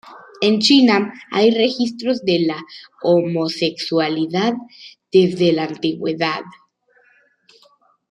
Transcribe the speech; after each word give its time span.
En 0.41 0.57
China 0.59 1.13
hay 1.29 1.51
registros 1.51 2.23
de 2.23 2.39
la 2.47 2.57
homosexualidad 3.03 4.55
desde 5.13 5.51
la 5.53 5.65
antigüedad. 5.65 6.41